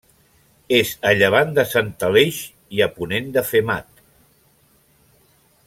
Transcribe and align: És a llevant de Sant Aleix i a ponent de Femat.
És 0.77 0.93
a 1.09 1.11
llevant 1.19 1.51
de 1.59 1.65
Sant 1.73 1.91
Aleix 2.07 2.39
i 2.79 2.81
a 2.87 2.89
ponent 2.97 3.29
de 3.37 3.45
Femat. 3.51 4.05